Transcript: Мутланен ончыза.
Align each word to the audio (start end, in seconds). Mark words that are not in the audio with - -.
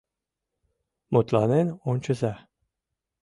Мутланен 1.11 1.67
ончыза. 1.91 2.33